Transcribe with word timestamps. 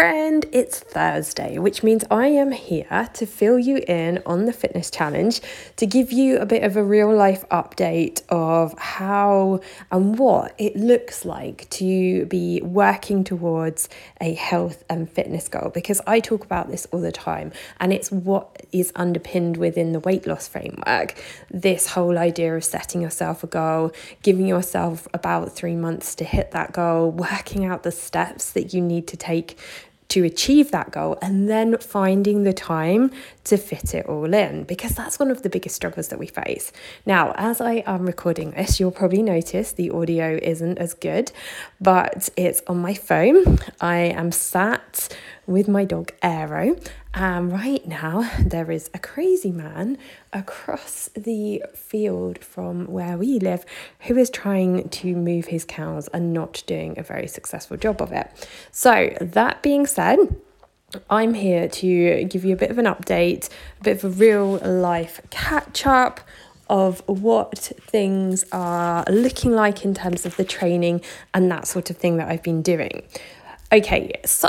friend, 0.00 0.46
it's 0.50 0.80
Thursday, 0.80 1.58
which 1.58 1.82
means 1.82 2.04
I 2.10 2.28
am 2.28 2.52
here 2.52 3.10
to 3.12 3.26
fill 3.26 3.58
you 3.58 3.82
in 3.86 4.22
on 4.24 4.46
the 4.46 4.52
fitness 4.54 4.90
challenge 4.90 5.42
to 5.76 5.84
give 5.84 6.10
you 6.10 6.38
a 6.38 6.46
bit 6.46 6.62
of 6.62 6.78
a 6.78 6.82
real 6.82 7.14
life 7.14 7.46
update 7.50 8.22
of 8.30 8.78
how 8.78 9.60
and 9.90 10.18
what 10.18 10.54
it 10.56 10.74
looks 10.74 11.26
like 11.26 11.68
to 11.68 12.24
be 12.24 12.62
working 12.62 13.24
towards 13.24 13.90
a 14.22 14.32
health 14.32 14.84
and 14.88 15.10
fitness 15.10 15.48
goal. 15.48 15.68
Because 15.68 16.00
I 16.06 16.20
talk 16.20 16.46
about 16.46 16.70
this 16.70 16.86
all 16.92 17.02
the 17.02 17.12
time, 17.12 17.52
and 17.78 17.92
it's 17.92 18.10
what 18.10 18.64
is 18.72 18.92
underpinned 18.96 19.58
within 19.58 19.92
the 19.92 20.00
weight 20.00 20.26
loss 20.26 20.48
framework. 20.48 21.14
This 21.50 21.88
whole 21.88 22.16
idea 22.16 22.56
of 22.56 22.64
setting 22.64 23.02
yourself 23.02 23.44
a 23.44 23.48
goal, 23.48 23.92
giving 24.22 24.46
yourself 24.46 25.06
about 25.12 25.52
three 25.52 25.76
months 25.76 26.14
to 26.14 26.24
hit 26.24 26.52
that 26.52 26.72
goal, 26.72 27.10
working 27.10 27.66
out 27.66 27.82
the 27.82 27.92
steps 27.92 28.50
that 28.52 28.72
you 28.72 28.80
need 28.80 29.06
to 29.08 29.18
take 29.18 29.58
to 30.10 30.24
achieve 30.24 30.70
that 30.70 30.90
goal 30.90 31.18
and 31.22 31.48
then 31.48 31.78
finding 31.78 32.44
the 32.44 32.52
time 32.52 33.10
to 33.44 33.56
fit 33.56 33.94
it 33.94 34.06
all 34.06 34.32
in 34.32 34.64
because 34.64 34.94
that's 34.94 35.18
one 35.18 35.30
of 35.30 35.42
the 35.42 35.48
biggest 35.48 35.74
struggles 35.74 36.08
that 36.08 36.18
we 36.18 36.26
face. 36.26 36.72
Now, 37.06 37.32
as 37.36 37.60
I 37.60 37.82
am 37.86 38.06
recording 38.06 38.50
this, 38.52 38.78
you'll 38.78 38.90
probably 38.90 39.22
notice 39.22 39.72
the 39.72 39.90
audio 39.90 40.38
isn't 40.42 40.78
as 40.78 40.94
good, 40.94 41.32
but 41.80 42.28
it's 42.36 42.62
on 42.66 42.78
my 42.78 42.94
phone. 42.94 43.58
I 43.80 43.96
am 43.96 44.32
sat 44.32 45.08
with 45.46 45.68
my 45.68 45.84
dog 45.84 46.12
Aero 46.22 46.76
and 47.12 47.52
right 47.52 47.86
now, 47.86 48.30
there 48.40 48.70
is 48.70 48.90
a 48.94 48.98
crazy 48.98 49.50
man 49.50 49.98
across 50.32 51.10
the 51.14 51.62
field 51.74 52.38
from 52.44 52.86
where 52.86 53.16
we 53.16 53.38
live 53.38 53.64
who 54.00 54.16
is 54.16 54.30
trying 54.30 54.88
to 54.88 55.16
move 55.16 55.46
his 55.46 55.64
cows 55.64 56.08
and 56.08 56.32
not 56.32 56.62
doing 56.66 56.98
a 56.98 57.02
very 57.02 57.26
successful 57.26 57.76
job 57.76 58.00
of 58.00 58.12
it. 58.12 58.48
So, 58.70 59.16
that 59.20 59.62
being 59.62 59.86
said, 59.86 60.18
I'm 61.08 61.34
here 61.34 61.68
to 61.68 62.24
give 62.24 62.44
you 62.44 62.54
a 62.54 62.56
bit 62.56 62.70
of 62.70 62.78
an 62.78 62.86
update, 62.86 63.48
a 63.80 63.84
bit 63.84 64.02
of 64.02 64.04
a 64.04 64.08
real 64.10 64.56
life 64.58 65.20
catch 65.30 65.86
up 65.86 66.20
of 66.68 67.02
what 67.08 67.58
things 67.80 68.44
are 68.52 69.04
looking 69.10 69.52
like 69.52 69.84
in 69.84 69.92
terms 69.92 70.24
of 70.24 70.36
the 70.36 70.44
training 70.44 71.02
and 71.34 71.50
that 71.50 71.66
sort 71.66 71.90
of 71.90 71.96
thing 71.96 72.16
that 72.16 72.28
I've 72.28 72.44
been 72.44 72.62
doing. 72.62 73.02
Okay, 73.72 74.10
so 74.24 74.48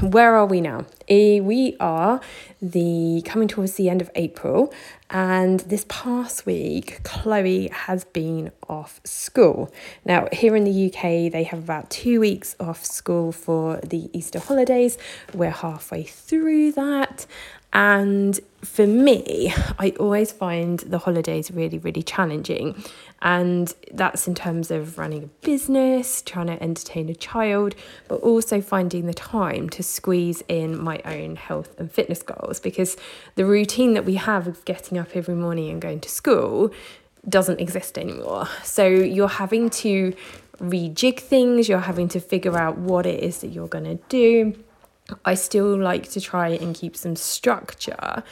where 0.00 0.36
are 0.36 0.46
we 0.46 0.60
now? 0.60 0.86
Eh, 1.08 1.40
we 1.40 1.76
are 1.80 2.20
the 2.62 3.20
coming 3.24 3.48
towards 3.48 3.74
the 3.74 3.88
end 3.88 4.00
of 4.00 4.12
April, 4.14 4.72
and 5.10 5.58
this 5.58 5.84
past 5.88 6.46
week, 6.46 7.00
Chloe 7.02 7.66
has 7.72 8.04
been 8.04 8.52
off 8.68 9.00
school. 9.02 9.72
Now, 10.04 10.28
here 10.30 10.54
in 10.54 10.62
the 10.62 10.86
UK, 10.86 11.32
they 11.32 11.42
have 11.50 11.58
about 11.58 11.90
two 11.90 12.20
weeks 12.20 12.54
off 12.60 12.84
school 12.84 13.32
for 13.32 13.78
the 13.78 14.08
Easter 14.16 14.38
holidays. 14.38 14.98
We're 15.34 15.50
halfway 15.50 16.04
through 16.04 16.70
that, 16.72 17.26
and 17.72 18.38
for 18.62 18.86
me, 18.86 19.54
I 19.78 19.94
always 19.98 20.32
find 20.32 20.80
the 20.80 20.98
holidays 20.98 21.50
really, 21.50 21.78
really 21.78 22.02
challenging. 22.02 22.82
And 23.22 23.72
that's 23.92 24.26
in 24.26 24.34
terms 24.34 24.70
of 24.70 24.98
running 24.98 25.24
a 25.24 25.46
business, 25.46 26.20
trying 26.22 26.48
to 26.48 26.62
entertain 26.62 27.08
a 27.08 27.14
child, 27.14 27.74
but 28.08 28.16
also 28.16 28.60
finding 28.60 29.06
the 29.06 29.14
time 29.14 29.68
to 29.70 29.82
squeeze 29.82 30.42
in 30.48 30.82
my 30.82 31.00
own 31.04 31.36
health 31.36 31.78
and 31.78 31.90
fitness 31.90 32.22
goals 32.22 32.60
because 32.60 32.96
the 33.36 33.44
routine 33.44 33.94
that 33.94 34.04
we 34.04 34.16
have 34.16 34.46
of 34.46 34.64
getting 34.64 34.98
up 34.98 35.14
every 35.14 35.34
morning 35.34 35.70
and 35.70 35.80
going 35.80 36.00
to 36.00 36.08
school 36.08 36.70
doesn't 37.28 37.60
exist 37.60 37.98
anymore. 37.98 38.48
So 38.64 38.86
you're 38.86 39.28
having 39.28 39.70
to 39.70 40.14
rejig 40.58 41.20
things, 41.20 41.68
you're 41.68 41.80
having 41.80 42.08
to 42.08 42.20
figure 42.20 42.58
out 42.58 42.78
what 42.78 43.06
it 43.06 43.22
is 43.22 43.40
that 43.42 43.48
you're 43.48 43.68
going 43.68 43.84
to 43.84 43.98
do 44.08 44.54
I 45.24 45.34
still 45.34 45.76
like 45.76 46.10
to 46.10 46.20
try 46.20 46.48
and 46.48 46.74
keep 46.74 46.96
some 46.96 47.16
structure. 47.16 48.22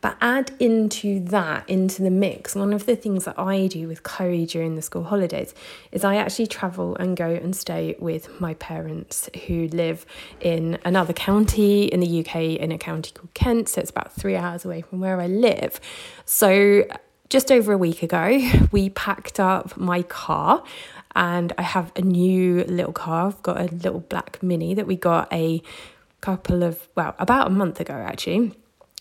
But 0.00 0.16
add 0.20 0.52
into 0.60 1.18
that, 1.24 1.68
into 1.68 2.02
the 2.02 2.10
mix, 2.10 2.54
one 2.54 2.72
of 2.72 2.86
the 2.86 2.94
things 2.94 3.24
that 3.24 3.36
I 3.36 3.66
do 3.66 3.88
with 3.88 4.04
Chloe 4.04 4.46
during 4.46 4.76
the 4.76 4.82
school 4.82 5.02
holidays 5.02 5.54
is 5.90 6.04
I 6.04 6.16
actually 6.16 6.46
travel 6.46 6.94
and 6.96 7.16
go 7.16 7.28
and 7.28 7.54
stay 7.54 7.96
with 7.98 8.40
my 8.40 8.54
parents 8.54 9.28
who 9.46 9.66
live 9.68 10.06
in 10.40 10.78
another 10.84 11.12
county 11.12 11.86
in 11.86 11.98
the 11.98 12.20
UK, 12.20 12.36
in 12.60 12.70
a 12.70 12.78
county 12.78 13.10
called 13.12 13.34
Kent. 13.34 13.70
So 13.70 13.80
it's 13.80 13.90
about 13.90 14.12
three 14.12 14.36
hours 14.36 14.64
away 14.64 14.82
from 14.82 15.00
where 15.00 15.20
I 15.20 15.26
live. 15.26 15.80
So 16.24 16.84
just 17.28 17.50
over 17.50 17.72
a 17.72 17.78
week 17.78 18.02
ago, 18.02 18.40
we 18.70 18.90
packed 18.90 19.40
up 19.40 19.76
my 19.76 20.02
car 20.02 20.62
and 21.16 21.52
I 21.58 21.62
have 21.62 21.90
a 21.96 22.02
new 22.02 22.62
little 22.64 22.92
car. 22.92 23.26
I've 23.26 23.42
got 23.42 23.60
a 23.60 23.64
little 23.74 24.00
black 24.00 24.40
mini 24.44 24.74
that 24.74 24.86
we 24.86 24.94
got 24.94 25.32
a 25.32 25.60
couple 26.20 26.62
of, 26.62 26.88
well, 26.94 27.14
about 27.18 27.48
a 27.48 27.50
month 27.50 27.80
ago 27.80 27.94
actually. 27.94 28.52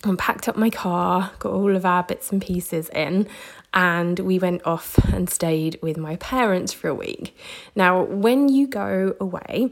And 0.03 0.17
packed 0.17 0.47
up 0.47 0.55
my 0.55 0.69
car, 0.69 1.31
got 1.39 1.53
all 1.53 1.75
of 1.75 1.83
our 1.83 2.03
bits 2.03 2.31
and 2.31 2.39
pieces 2.39 2.87
in, 2.89 3.27
and 3.73 4.19
we 4.19 4.37
went 4.37 4.63
off 4.63 4.95
and 5.11 5.27
stayed 5.27 5.79
with 5.81 5.97
my 5.97 6.17
parents 6.17 6.71
for 6.71 6.87
a 6.87 6.93
week. 6.93 7.35
Now, 7.75 8.03
when 8.03 8.47
you 8.47 8.67
go 8.67 9.15
away, 9.19 9.71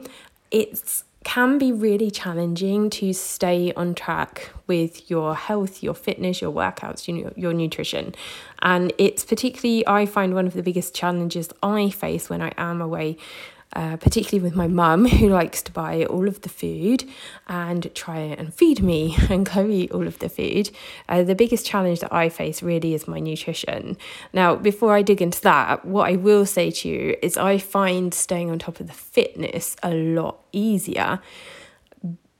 it's 0.49 1.03
can 1.25 1.57
be 1.57 1.71
really 1.71 2.11
challenging 2.11 2.87
to 2.87 3.11
stay 3.11 3.73
on 3.73 3.95
track 3.95 4.51
with 4.67 5.09
your 5.09 5.35
health, 5.35 5.81
your 5.81 5.95
fitness, 5.95 6.39
your 6.39 6.51
workouts, 6.51 7.07
your, 7.07 7.33
your 7.35 7.51
nutrition. 7.51 8.13
And 8.61 8.93
it's 8.99 9.25
particularly, 9.25 9.85
I 9.87 10.05
find 10.05 10.35
one 10.35 10.45
of 10.45 10.53
the 10.53 10.61
biggest 10.61 10.93
challenges 10.93 11.49
I 11.63 11.89
face 11.89 12.29
when 12.29 12.43
I 12.43 12.53
am 12.57 12.79
away 12.79 13.17
uh, 13.73 13.97
particularly 13.97 14.43
with 14.43 14.55
my 14.55 14.67
mum, 14.67 15.05
who 15.19 15.29
likes 15.29 15.61
to 15.63 15.71
buy 15.71 16.05
all 16.05 16.27
of 16.27 16.41
the 16.41 16.49
food 16.49 17.03
and 17.47 17.93
try 17.93 18.19
and 18.19 18.53
feed 18.53 18.81
me 18.81 19.17
and 19.29 19.45
go 19.45 19.67
eat 19.67 19.91
all 19.91 20.07
of 20.07 20.19
the 20.19 20.29
food. 20.29 20.71
Uh, 21.09 21.23
the 21.23 21.35
biggest 21.35 21.65
challenge 21.65 21.99
that 21.99 22.13
I 22.13 22.29
face 22.29 22.63
really 22.63 22.93
is 22.93 23.07
my 23.07 23.19
nutrition. 23.19 23.97
Now, 24.33 24.55
before 24.55 24.95
I 24.95 25.01
dig 25.01 25.21
into 25.21 25.41
that, 25.41 25.85
what 25.85 26.09
I 26.09 26.15
will 26.15 26.45
say 26.45 26.71
to 26.71 26.89
you 26.89 27.15
is 27.21 27.37
I 27.37 27.57
find 27.57 28.13
staying 28.13 28.49
on 28.49 28.59
top 28.59 28.79
of 28.79 28.87
the 28.87 28.93
fitness 28.93 29.75
a 29.83 29.93
lot 29.93 30.39
easier 30.51 31.19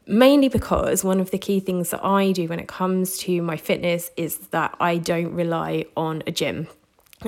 mainly 0.07 0.49
because 0.49 1.03
one 1.03 1.19
of 1.19 1.31
the 1.31 1.37
key 1.37 1.59
things 1.59 1.89
that 1.89 2.03
I 2.03 2.31
do 2.31 2.47
when 2.47 2.59
it 2.59 2.67
comes 2.67 3.17
to 3.19 3.41
my 3.41 3.57
fitness 3.57 4.11
is 4.15 4.37
that 4.49 4.75
I 4.79 4.97
don't 4.97 5.33
rely 5.33 5.85
on 5.97 6.23
a 6.27 6.31
gym. 6.31 6.67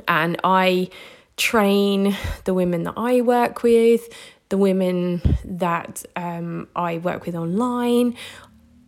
And 0.08 0.40
I 0.44 0.90
train 1.38 2.18
the 2.44 2.54
women 2.54 2.84
that 2.84 2.96
I 2.98 3.22
work 3.22 3.64
with, 3.64 4.10
the 4.50 4.58
women 4.58 5.22
that 5.46 6.04
um, 6.16 6.68
I 6.76 6.98
work 6.98 7.26
with 7.26 7.36
online. 7.36 8.16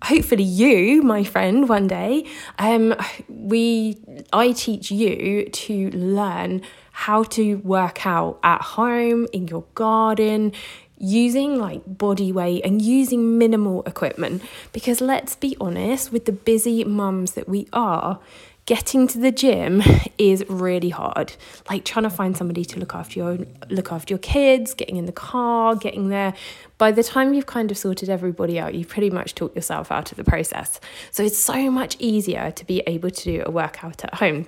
Hopefully, 0.04 0.44
you, 0.44 1.02
my 1.04 1.24
friend, 1.24 1.68
one 1.68 1.88
day, 1.88 2.26
um, 2.58 2.96
we, 3.28 3.98
I 4.34 4.54
teach 4.54 4.92
you 4.92 5.46
to 5.46 5.90
learn 5.92 6.62
how 6.92 7.24
to 7.24 7.56
work 7.58 8.06
out 8.06 8.40
at 8.44 8.62
home 8.62 9.28
in 9.31 9.48
your 9.48 9.66
garden 9.76 10.54
using 10.98 11.58
like 11.58 11.81
body 11.86 12.31
weight 12.31 12.64
and 12.66 12.81
using 12.81 13.38
minimal 13.38 13.84
equipment 13.84 14.42
because 14.74 15.00
let's 15.00 15.34
be 15.36 15.56
honest 15.62 16.12
with 16.12 16.26
the 16.26 16.31
busy 16.31 16.84
mums 16.84 17.34
that 17.34 17.48
we 17.48 17.68
are 17.72 18.20
getting 18.69 19.07
to 19.07 19.18
the 19.18 19.31
gym 19.31 19.81
is 20.19 20.46
really 20.47 20.90
hard. 20.90 21.34
Like 21.72 21.85
trying 21.85 22.03
to 22.03 22.09
find 22.12 22.38
somebody 22.38 22.63
to 22.66 22.80
look 22.80 22.94
after 22.94 23.18
your 23.18 23.40
look 23.68 23.91
after 23.91 24.13
your 24.13 24.19
kids, 24.19 24.75
getting 24.75 24.97
in 24.97 25.07
the 25.07 25.12
car, 25.12 25.75
getting 25.75 26.09
there. 26.09 26.35
By 26.78 26.91
the 26.91 27.02
time 27.02 27.34
you've 27.34 27.47
kind 27.47 27.72
of 27.72 27.80
sorted 27.80 28.12
everybody 28.12 28.59
out, 28.59 28.75
you've 28.75 28.88
pretty 28.88 29.09
much 29.09 29.34
talked 29.34 29.56
yourself 29.56 29.91
out 29.91 30.12
of 30.12 30.18
the 30.18 30.24
process. 30.24 30.80
So 31.09 31.24
it's 31.24 31.40
so 31.40 31.72
much 31.72 31.97
easier 31.97 32.52
to 32.52 32.63
be 32.63 32.84
able 32.85 33.09
to 33.09 33.24
do 33.24 33.44
a 33.44 33.50
workout 33.50 34.03
at 34.03 34.13
home. 34.13 34.46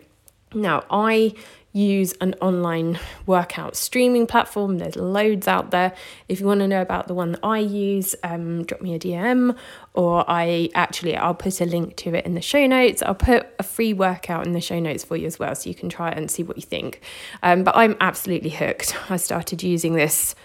Now, 0.53 0.83
I 0.91 1.33
use 1.73 2.13
an 2.21 2.35
online 2.41 2.99
workout 3.25 3.75
streaming 3.75 4.27
platform. 4.27 4.77
There's 4.77 4.95
loads 4.95 5.47
out 5.47 5.71
there. 5.71 5.93
If 6.27 6.39
you 6.39 6.45
want 6.45 6.59
to 6.59 6.67
know 6.67 6.81
about 6.81 7.07
the 7.07 7.13
one 7.13 7.33
that 7.33 7.39
I 7.43 7.59
use, 7.59 8.15
um, 8.23 8.63
drop 8.65 8.81
me 8.81 8.93
a 8.93 8.99
DM 8.99 9.55
or 9.93 10.25
I 10.27 10.69
actually 10.73 11.15
I'll 11.15 11.33
put 11.33 11.61
a 11.61 11.65
link 11.65 11.95
to 11.97 12.13
it 12.15 12.25
in 12.25 12.33
the 12.33 12.41
show 12.41 12.65
notes. 12.65 13.01
I'll 13.01 13.15
put 13.15 13.47
a 13.59 13.63
free 13.63 13.93
workout 13.93 14.45
in 14.45 14.53
the 14.53 14.61
show 14.61 14.79
notes 14.79 15.03
for 15.03 15.15
you 15.15 15.27
as 15.27 15.39
well, 15.39 15.53
so 15.55 15.69
you 15.69 15.75
can 15.75 15.89
try 15.89 16.11
it 16.11 16.17
and 16.17 16.29
see 16.29 16.43
what 16.43 16.57
you 16.57 16.63
think. 16.63 17.01
Um, 17.43 17.63
but 17.63 17.75
I'm 17.75 17.95
absolutely 17.99 18.49
hooked. 18.49 18.95
I 19.09 19.17
started 19.17 19.63
using 19.63 19.93
this 19.93 20.35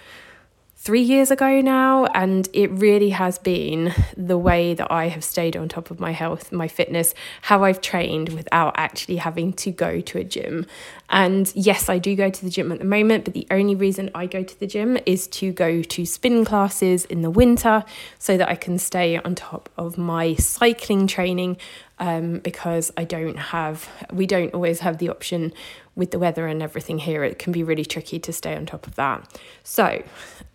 three 0.87 1.03
years 1.03 1.33
ago 1.33 1.61
now, 1.61 2.05
and 2.15 2.49
it 2.53 2.71
really 2.71 3.11
has 3.11 3.39
been 3.41 3.93
the 4.17 4.39
way 4.39 4.73
that 4.73 4.89
I 4.89 5.09
have 5.09 5.25
stayed 5.25 5.57
on 5.57 5.69
top 5.69 5.91
of 5.91 5.99
my 5.99 6.13
health, 6.13 6.53
my 6.53 6.69
fitness, 6.69 7.13
how 7.43 7.65
I've 7.65 7.81
trained 7.81 8.29
without 8.29 8.73
actually 8.77 9.17
having 9.17 9.53
to 9.55 9.73
go 9.73 10.01
to 10.01 10.19
a 10.19 10.23
gym. 10.23 10.65
And 11.11 11.53
yes, 11.57 11.89
I 11.89 11.99
do 11.99 12.15
go 12.15 12.31
to 12.31 12.45
the 12.45 12.51
gym 12.51 12.71
at 12.71 12.79
the 12.79 12.85
moment, 12.85 13.25
but 13.25 13.35
the 13.35 13.49
only 13.51 13.75
reason 13.75 14.13
I 14.15 14.27
go 14.27 14.45
to 14.45 14.61
the 14.61 14.69
gym 14.69 14.97
is 15.07 15.27
to 15.29 15.51
go 15.51 15.83
to 15.83 16.07
spin 16.07 16.45
classes 16.45 17.05
in 17.05 17.23
the 17.23 17.31
winter 17.31 17.83
so 18.21 18.37
that 18.37 18.49
I 18.49 18.55
can 18.55 18.79
stay 18.79 19.17
on 19.19 19.35
top 19.35 19.69
of 19.77 19.99
my 19.99 20.37
cycling 20.37 21.09
training 21.09 21.57
um, 21.99 22.39
because 22.39 22.93
I 22.97 23.03
don't 23.03 23.39
have, 23.39 23.89
we 24.13 24.27
don't 24.27 24.55
always 24.55 24.81
have 24.81 24.99
the 24.99 25.09
option 25.09 25.53
with 25.97 26.11
the 26.11 26.19
weather 26.19 26.47
and 26.47 26.63
everything 26.63 26.99
here. 26.99 27.25
It 27.25 27.39
can 27.39 27.53
be 27.53 27.63
really 27.63 27.85
tricky 27.85 28.19
to 28.21 28.33
stay 28.33 28.55
on 28.55 28.67
top 28.67 28.87
of 28.87 28.95
that. 28.95 29.41
So 29.65 30.05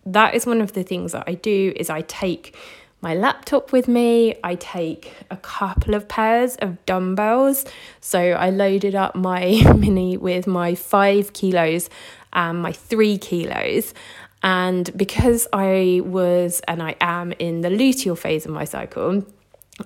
that 0.06 0.34
is 0.34 0.46
one 0.46 0.60
of 0.60 0.72
the 0.72 0.84
things 0.84 1.12
that 1.12 1.24
I 1.26 1.34
do 1.34 1.72
is 1.76 1.90
I 1.90 2.02
take 2.02 2.56
my 3.02 3.14
laptop 3.14 3.72
with 3.72 3.88
me. 3.88 4.36
I 4.44 4.54
take 4.54 5.12
a 5.30 5.36
couple 5.36 5.94
of 5.94 6.08
pairs 6.08 6.54
of 6.56 6.84
dumbbells. 6.86 7.64
So 8.00 8.20
I 8.20 8.50
loaded 8.50 8.94
up 8.94 9.16
my 9.16 9.60
mini 9.76 10.16
with 10.16 10.46
my 10.46 10.76
five 10.76 11.32
kilos 11.32 11.90
and 12.32 12.62
my 12.62 12.72
three 12.72 13.18
kilos. 13.18 13.92
And 14.44 14.96
because 14.96 15.46
I 15.52 16.00
was 16.04 16.60
and 16.66 16.82
I 16.82 16.96
am 17.00 17.32
in 17.32 17.60
the 17.60 17.68
luteal 17.68 18.16
phase 18.16 18.46
of 18.46 18.52
my 18.52 18.64
cycle, 18.64 19.24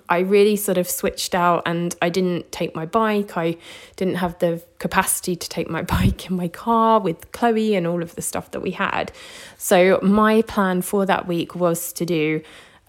I 0.09 0.19
really 0.21 0.57
sort 0.57 0.79
of 0.79 0.89
switched 0.91 1.35
out 1.35 1.63
and 1.65 1.95
I 2.03 2.09
didn't 2.09 2.51
take 2.51 2.75
my 2.75 2.87
bike. 2.87 3.37
I 3.37 3.57
didn't 3.95 4.17
have 4.17 4.39
the 4.41 4.63
capacity 4.79 5.37
to 5.37 5.49
take 5.49 5.71
my 5.71 5.83
bike 5.97 6.29
in 6.29 6.37
my 6.37 6.49
car 6.49 7.01
with 7.01 7.31
Chloe 7.33 7.75
and 7.75 7.87
all 7.87 8.03
of 8.03 8.15
the 8.17 8.23
stuff 8.23 8.51
that 8.51 8.61
we 8.61 8.73
had. 8.73 9.13
So, 9.59 10.01
my 10.03 10.43
plan 10.43 10.83
for 10.83 11.07
that 11.07 11.27
week 11.27 11.55
was 11.55 11.93
to 11.95 12.05
do 12.05 12.43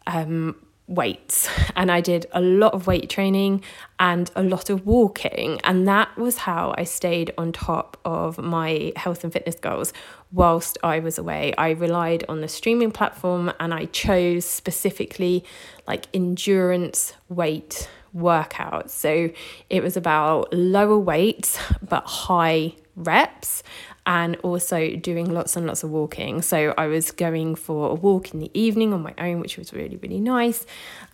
um, 0.08 0.56
weights. 0.88 1.50
And 1.76 1.92
I 1.92 2.02
did 2.02 2.26
a 2.32 2.42
lot 2.42 2.74
of 2.74 2.88
weight 2.88 3.10
training 3.10 3.64
and 4.00 4.32
a 4.36 4.42
lot 4.42 4.70
of 4.70 4.86
walking. 4.86 5.60
And 5.64 5.88
that 5.88 6.18
was 6.18 6.38
how 6.38 6.74
I 6.78 6.86
stayed 6.86 7.34
on 7.38 7.52
top 7.52 8.00
of 8.06 8.38
my 8.38 8.94
health 8.96 9.24
and 9.24 9.34
fitness 9.34 9.56
goals 9.56 9.92
whilst 10.32 10.78
I 10.84 11.00
was 11.00 11.18
away. 11.18 11.54
I 11.58 11.72
relied 11.72 12.24
on 12.30 12.42
the 12.42 12.48
streaming 12.48 12.92
platform 12.92 13.52
and 13.60 13.74
I 13.74 13.86
chose 13.86 14.46
specifically 14.46 15.44
like 15.88 16.08
endurance 16.14 17.14
weight 17.28 17.90
workouts. 18.16 18.90
So 18.90 19.30
it 19.70 19.84
was 19.84 19.98
about 19.98 20.54
lower 20.54 20.98
weights 20.98 21.60
but 21.88 22.06
high 22.06 22.74
reps 22.96 23.62
and 24.08 24.38
also 24.38 24.96
doing 24.96 25.30
lots 25.30 25.58
and 25.58 25.68
lots 25.68 25.84
of 25.84 25.92
walking. 25.92 26.42
So 26.42 26.74
I 26.78 26.88
was 26.88 27.12
going 27.12 27.56
for 27.56 27.92
a 27.92 27.94
walk 27.94 28.34
in 28.34 28.40
the 28.40 28.50
evening 28.54 28.94
on 28.94 29.02
my 29.02 29.14
own, 29.18 29.42
which 29.42 29.58
was 29.58 29.74
really, 29.74 29.98
really 29.98 30.22
nice. 30.22 30.66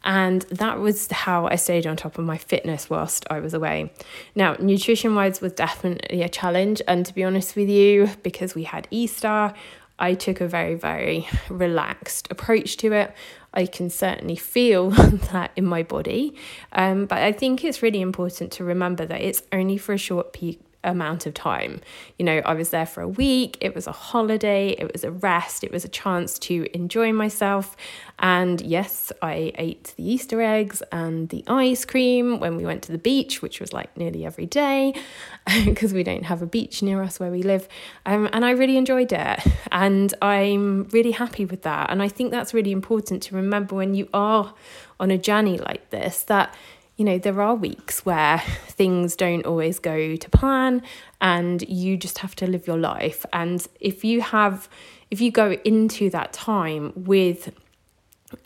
And 0.04 0.44
that 0.44 0.80
was 0.80 1.12
how 1.12 1.48
I 1.48 1.56
stayed 1.56 1.88
on 1.88 1.98
top 1.98 2.20
of 2.20 2.24
my 2.24 2.38
fitness 2.38 2.92
whilst 2.92 3.26
I 3.32 3.40
was 3.40 3.56
away. 3.56 3.92
Now, 4.36 4.56
nutrition 4.60 5.16
wise 5.16 5.42
was 5.42 5.54
definitely 5.54 6.22
a 6.22 6.30
challenge. 6.30 6.84
And 6.88 7.04
to 7.08 7.16
be 7.16 7.24
honest 7.24 7.56
with 7.56 7.68
you, 7.68 8.12
because 8.22 8.54
we 8.54 8.64
had 8.64 8.88
Easter, 8.92 9.56
I 9.98 10.14
took 10.14 10.40
a 10.40 10.48
very, 10.48 10.76
very 10.76 11.28
relaxed 11.50 12.28
approach 12.30 12.78
to 12.78 12.94
it. 12.94 13.12
I 13.56 13.66
can 13.66 13.90
certainly 13.90 14.36
feel 14.36 14.90
that 15.32 15.50
in 15.56 15.66
my 15.66 15.82
body. 15.82 16.36
Um, 16.72 17.08
but 17.08 17.24
I 17.24 17.32
think 17.32 17.64
it's 17.64 17.82
really 17.82 18.02
important 18.02 18.52
to 18.54 18.64
remember 18.64 19.04
that 19.08 19.22
it's 19.22 19.42
only 19.52 19.78
for 19.80 19.94
a 19.94 19.98
short 19.98 20.32
pe- 20.34 20.58
amount 20.84 21.26
of 21.26 21.34
time. 21.34 21.82
You 22.18 22.26
know, 22.26 22.42
I 22.46 22.54
was 22.54 22.70
there 22.70 22.86
for 22.86 23.02
a 23.02 23.08
week, 23.08 23.58
it 23.62 23.76
was 23.76 23.88
a 23.88 23.92
holiday, 23.92 24.70
it 24.72 24.92
was 24.92 25.04
a 25.04 25.12
rest, 25.12 25.64
it 25.64 25.72
was 25.72 25.86
a 25.86 25.90
chance 25.90 26.38
to 26.40 26.68
enjoy 26.74 27.14
myself. 27.14 27.76
And 28.20 28.62
yes, 28.62 29.12
I 29.22 29.52
ate 29.56 29.94
the 29.98 30.10
Easter 30.10 30.42
eggs 30.42 30.82
and 30.92 31.30
the 31.30 31.44
ice 31.48 31.86
cream 31.86 32.40
when 32.40 32.58
we 32.58 32.66
went 32.66 32.84
to 32.84 32.92
the 32.92 32.98
beach, 32.98 33.42
which 33.42 33.60
was 33.60 33.74
like 33.74 33.96
nearly 33.98 34.26
every 34.26 34.46
day 34.46 34.94
because 35.66 35.94
we 35.94 36.04
don't 36.04 36.24
have 36.24 36.42
a 36.42 36.48
beach 36.48 36.82
near 36.82 37.02
us 37.02 37.20
where 37.20 37.32
we 37.32 37.44
live. 37.44 37.68
Um, 38.06 38.30
and 38.34 38.46
I 38.46 38.52
really 38.52 38.78
enjoyed 38.78 39.12
it. 39.12 39.40
And 39.72 40.14
I'm 40.22 40.84
really 40.86 41.12
happy 41.12 41.46
with 41.46 41.64
that. 41.64 41.90
And 41.90 42.02
I 42.02 42.08
think 42.08 42.32
that's 42.32 42.54
really 42.54 42.72
important 42.72 43.24
to 43.24 43.36
remember 43.36 43.76
when 43.76 43.96
you 43.96 44.08
are 44.14 44.54
on 45.00 45.12
a 45.12 45.18
journey 45.18 45.58
like 45.58 45.90
this 45.90 46.24
that 46.24 46.56
you 46.96 47.06
know, 47.06 47.18
there 47.18 47.42
are 47.42 47.56
weeks 47.56 48.06
where 48.06 48.40
things 48.68 49.16
don't 49.16 49.46
always 49.46 49.80
go 49.80 50.16
to 50.16 50.30
plan 50.30 50.82
and 51.22 51.68
you 51.68 51.98
just 51.98 52.20
have 52.20 52.36
to 52.36 52.48
live 52.48 52.68
your 52.68 52.78
life. 52.78 53.26
And 53.34 53.66
if 53.80 54.04
you 54.04 54.22
have, 54.22 54.70
if 55.10 55.20
you 55.20 55.32
go 55.32 55.54
into 55.64 56.10
that 56.12 56.34
time 56.34 56.94
with 56.96 57.52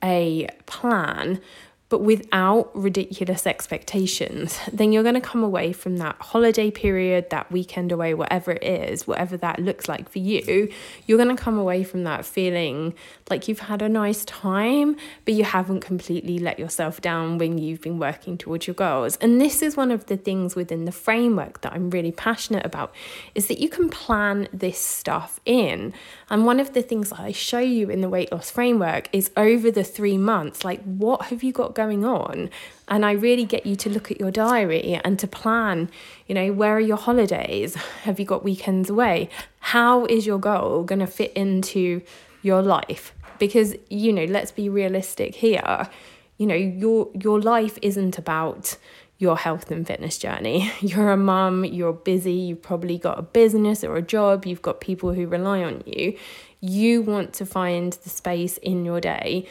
a 0.04 0.48
plan, 0.66 1.42
but 1.89 2.01
without 2.01 2.69
ridiculous 2.75 3.48
expectations, 3.48 4.60
then 4.74 4.92
you're 4.92 5.04
going 5.04 5.16
to 5.16 5.22
come 5.22 5.44
away 5.44 5.72
from 5.72 5.98
that 5.98 6.18
holiday 6.19 6.69
period, 6.69 7.30
that 7.30 7.50
weekend 7.51 7.92
away, 7.92 8.13
whatever 8.13 8.51
it 8.51 8.63
is, 8.63 9.07
whatever 9.07 9.38
that 9.38 9.60
looks 9.60 9.88
like 9.88 10.10
for 10.10 10.19
you, 10.19 10.69
you're 11.06 11.18
going 11.18 11.34
to 11.34 11.42
come 11.42 11.57
away 11.57 11.84
from 11.84 12.04
that 12.04 12.25
feeling 12.25 12.94
like 13.30 13.48
you've 13.48 13.60
had 13.60 13.81
a 13.81 13.88
nice 13.88 14.25
time, 14.25 14.98
but 15.24 15.34
you 15.34 15.45
haven't 15.45 15.80
completely 15.80 16.39
let 16.39 16.60
yourself 16.60 17.00
down 17.00 17.38
when 17.38 17.57
you've 17.57 17.81
been 17.81 18.00
working 18.00 18.38
towards 18.38 18.68
your 18.68 18.74
goals. 18.74 19.16
And 19.18 19.39
this 19.39 19.62
is 19.62 19.78
one 19.78 19.92
of 19.92 20.07
the 20.07 20.18
things 20.18 20.56
within 20.56 20.86
the 20.86 20.92
framework 20.92 21.62
that 21.62 21.72
I'm 21.74 21.89
really 21.89 22.12
passionate 22.12 22.66
about 22.66 22.94
is 23.34 23.48
that 23.48 23.60
you 23.60 23.69
can 23.69 23.89
plan 23.89 24.50
this 24.51 24.78
stuff 24.78 25.39
in. 25.45 25.94
And 26.30 26.45
one 26.45 26.60
of 26.60 26.74
the 26.74 26.81
things 26.81 27.12
that 27.12 27.19
I 27.19 27.31
show 27.31 27.60
you 27.60 27.89
in 27.89 28.01
the 28.01 28.10
weight 28.10 28.31
loss 28.31 28.51
framework 28.51 29.07
is 29.13 29.31
over 29.38 29.72
the 29.72 29.84
3 29.86 30.18
months, 30.18 30.66
like 30.66 30.84
what 30.84 31.24
have 31.28 31.44
you 31.44 31.54
got 31.54 31.75
going 31.77 32.03
on 32.03 32.50
and 32.88 33.06
I 33.06 33.12
really 33.12 33.45
get 33.45 33.65
you 33.65 33.75
to 33.77 33.89
look 33.89 34.12
at 34.12 34.19
your 34.19 34.31
diary 34.31 35.00
and 35.03 35.19
to 35.19 35.27
plan, 35.27 35.89
you 36.25 36.35
know, 36.35 36.51
where 36.53 36.75
are 36.75 36.79
your 36.91 36.97
holidays? 36.97 37.75
Have 38.03 38.19
you 38.19 38.25
got 38.25 38.44
weekends 38.44 38.89
away? 38.89 39.29
How 39.59 40.06
is 40.06 40.25
your 40.25 40.39
goal 40.39 40.83
going 40.83 41.00
to 41.00 41.07
fit 41.07 41.33
into 41.33 42.01
your 42.41 42.62
life? 42.62 43.13
Because, 43.39 43.75
you 43.89 44.12
know, 44.13 44.25
let's 44.25 44.51
be 44.51 44.69
realistic 44.69 45.35
here. 45.35 45.89
You 46.38 46.47
know, 46.47 46.56
your 46.56 47.09
your 47.13 47.41
life 47.41 47.77
isn't 47.81 48.18
about 48.18 48.77
your 49.18 49.38
health 49.38 49.69
and 49.71 49.85
fitness 49.85 50.18
journey. 50.18 50.71
You're 50.81 51.12
a 51.12 51.18
mum, 51.18 51.65
you're 51.65 51.94
busy, 51.94 52.33
you've 52.33 52.62
probably 52.62 53.00
got 53.00 53.18
a 53.18 53.24
business 53.24 53.83
or 53.83 53.97
a 53.97 54.01
job, 54.01 54.45
you've 54.45 54.62
got 54.62 54.79
people 54.79 55.13
who 55.13 55.25
rely 55.25 55.63
on 55.63 55.81
you. 55.88 56.15
You 56.62 57.01
want 57.01 57.33
to 57.33 57.45
find 57.45 57.94
the 57.94 58.09
space 58.09 58.57
in 58.57 58.85
your 58.85 59.01
day 59.01 59.47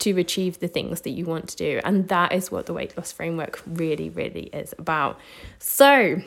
to 0.00 0.18
achieve 0.18 0.58
the 0.58 0.68
things 0.68 1.02
that 1.02 1.10
you 1.10 1.24
want 1.24 1.48
to 1.50 1.56
do. 1.56 1.80
And 1.84 2.08
that 2.08 2.32
is 2.32 2.50
what 2.50 2.66
the 2.66 2.74
weight 2.74 2.96
loss 2.96 3.12
framework 3.12 3.62
really, 3.66 4.10
really 4.10 4.44
is 4.52 4.74
about. 4.78 5.18
So, 5.58 6.20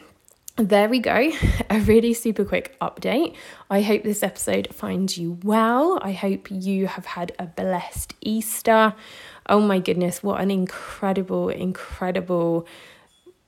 there 0.55 0.87
we 0.87 0.99
go, 0.99 1.31
a 1.69 1.79
really 1.81 2.13
super 2.13 2.45
quick 2.45 2.77
update. 2.79 3.35
I 3.69 3.81
hope 3.81 4.03
this 4.03 4.23
episode 4.23 4.67
finds 4.71 5.17
you 5.17 5.39
well. 5.43 5.99
I 6.01 6.11
hope 6.11 6.49
you 6.51 6.87
have 6.87 7.05
had 7.05 7.31
a 7.39 7.47
blessed 7.47 8.13
Easter. 8.21 8.93
Oh 9.49 9.59
my 9.59 9.79
goodness, 9.79 10.21
what 10.21 10.41
an 10.41 10.51
incredible, 10.51 11.49
incredible 11.49 12.67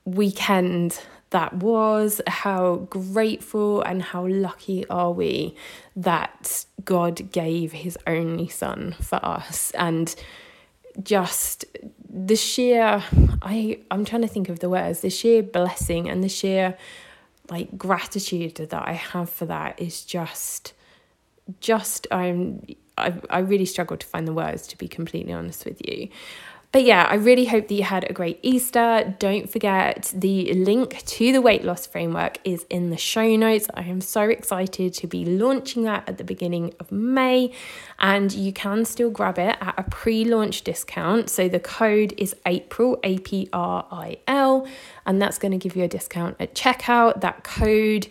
weekend 0.04 1.00
that 1.30 1.54
was, 1.54 2.20
how 2.26 2.76
grateful 2.90 3.82
and 3.82 4.02
how 4.02 4.26
lucky 4.26 4.86
are 4.88 5.12
we 5.12 5.56
that 5.96 6.64
God 6.84 7.32
gave 7.32 7.72
his 7.72 7.98
only 8.06 8.48
son 8.48 8.94
for 9.00 9.24
us? 9.24 9.70
And 9.72 10.14
just 11.02 11.64
the 12.08 12.36
sheer 12.36 13.02
I 13.42 13.80
I'm 13.90 14.04
trying 14.04 14.22
to 14.22 14.28
think 14.28 14.48
of 14.48 14.60
the 14.60 14.70
words 14.70 15.00
the 15.00 15.10
sheer 15.10 15.42
blessing 15.42 16.08
and 16.08 16.24
the 16.24 16.28
sheer 16.28 16.76
like 17.50 17.76
gratitude 17.76 18.54
that 18.56 18.88
I 18.88 18.92
have 18.92 19.28
for 19.28 19.46
that 19.46 19.80
is 19.80 20.04
just 20.04 20.72
just 21.60 22.06
I'm 22.10 22.62
I, 22.98 23.12
I 23.28 23.40
really 23.40 23.66
struggle 23.66 23.98
to 23.98 24.06
find 24.06 24.26
the 24.26 24.32
words 24.32 24.66
to 24.68 24.78
be 24.78 24.88
completely 24.88 25.32
honest 25.32 25.66
with 25.66 25.80
you 25.86 26.08
but 26.76 26.84
yeah, 26.84 27.06
I 27.08 27.14
really 27.14 27.46
hope 27.46 27.68
that 27.68 27.74
you 27.74 27.84
had 27.84 28.04
a 28.10 28.12
great 28.12 28.38
Easter. 28.42 29.16
Don't 29.18 29.48
forget 29.48 30.12
the 30.14 30.52
link 30.52 31.02
to 31.06 31.32
the 31.32 31.40
weight 31.40 31.64
loss 31.64 31.86
framework 31.86 32.36
is 32.44 32.66
in 32.68 32.90
the 32.90 32.98
show 32.98 33.34
notes. 33.34 33.66
I 33.72 33.84
am 33.84 34.02
so 34.02 34.24
excited 34.24 34.92
to 34.92 35.06
be 35.06 35.24
launching 35.24 35.84
that 35.84 36.06
at 36.06 36.18
the 36.18 36.22
beginning 36.22 36.74
of 36.78 36.92
May, 36.92 37.50
and 37.98 38.30
you 38.30 38.52
can 38.52 38.84
still 38.84 39.08
grab 39.08 39.38
it 39.38 39.56
at 39.58 39.74
a 39.78 39.84
pre 39.84 40.26
launch 40.26 40.64
discount. 40.64 41.30
So 41.30 41.48
the 41.48 41.60
code 41.60 42.12
is 42.18 42.36
April, 42.44 43.00
A 43.02 43.20
P 43.20 43.48
R 43.54 43.86
I 43.90 44.18
L, 44.28 44.68
and 45.06 45.22
that's 45.22 45.38
going 45.38 45.52
to 45.52 45.58
give 45.58 45.76
you 45.76 45.84
a 45.84 45.88
discount 45.88 46.36
at 46.38 46.54
checkout. 46.54 47.22
That 47.22 47.42
code 47.42 48.08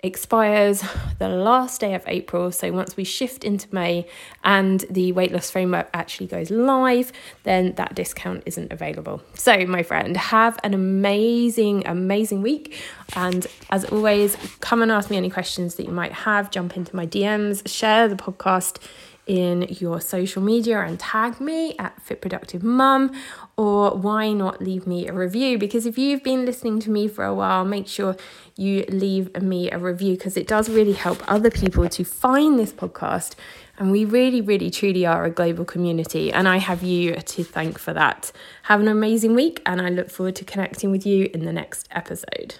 expires 0.00 0.84
the 1.18 1.28
last 1.28 1.80
day 1.80 1.94
of 1.94 2.04
April. 2.06 2.52
So 2.52 2.70
once 2.70 2.96
we 2.96 3.04
shift 3.04 3.44
into 3.44 3.66
May 3.74 4.06
and 4.44 4.84
the 4.90 5.12
weight 5.12 5.32
loss 5.32 5.50
framework 5.50 5.88
actually 5.94 6.26
goes 6.26 6.50
live, 6.50 7.12
then 7.44 7.72
that 7.74 7.94
discount 7.94 8.42
isn't 8.46 8.72
available. 8.72 9.22
So, 9.34 9.66
my 9.66 9.82
friend, 9.82 10.16
have 10.16 10.58
an 10.62 10.74
amazing, 10.74 11.86
amazing 11.86 12.42
week. 12.42 12.78
And 13.14 13.46
as 13.70 13.84
always, 13.86 14.36
come 14.60 14.82
and 14.82 14.92
ask 14.92 15.10
me 15.10 15.16
any 15.16 15.30
questions 15.30 15.76
that 15.76 15.86
you 15.86 15.92
might 15.92 16.12
have. 16.12 16.50
Jump 16.50 16.76
into 16.76 16.94
my 16.94 17.06
DMs, 17.06 17.66
share 17.66 18.08
the 18.08 18.16
podcast 18.16 18.78
in 19.26 19.62
your 19.68 20.00
social 20.00 20.40
media 20.40 20.80
and 20.80 20.98
tag 21.00 21.40
me 21.40 21.74
at 21.78 22.00
Fit 22.00 22.20
Productive 22.20 22.62
Mum, 22.62 23.12
or 23.56 23.90
why 23.96 24.32
not 24.32 24.62
leave 24.62 24.86
me 24.86 25.08
a 25.08 25.12
review? 25.12 25.58
Because 25.58 25.84
if 25.84 25.98
you've 25.98 26.22
been 26.22 26.46
listening 26.46 26.78
to 26.80 26.90
me 26.90 27.08
for 27.08 27.24
a 27.24 27.34
while, 27.34 27.64
make 27.64 27.88
sure 27.88 28.16
you 28.56 28.84
leave 28.88 29.40
me 29.42 29.70
a 29.70 29.78
review 29.78 30.14
because 30.14 30.36
it 30.36 30.46
does 30.46 30.68
really 30.68 30.92
help 30.92 31.22
other 31.30 31.50
people 31.50 31.88
to 31.88 32.04
find 32.04 32.58
this 32.58 32.72
podcast. 32.72 33.34
And 33.78 33.90
we 33.90 34.04
really, 34.04 34.40
really, 34.40 34.70
truly 34.70 35.04
are 35.04 35.24
a 35.24 35.30
global 35.30 35.64
community. 35.64 36.32
And 36.32 36.48
I 36.48 36.56
have 36.58 36.82
you 36.82 37.16
to 37.16 37.44
thank 37.44 37.78
for 37.78 37.92
that. 37.92 38.32
Have 38.64 38.80
an 38.80 38.88
amazing 38.88 39.34
week, 39.34 39.60
and 39.66 39.82
I 39.82 39.90
look 39.90 40.08
forward 40.08 40.36
to 40.36 40.44
connecting 40.44 40.90
with 40.90 41.04
you 41.04 41.28
in 41.34 41.44
the 41.44 41.52
next 41.52 41.86
episode. 41.90 42.56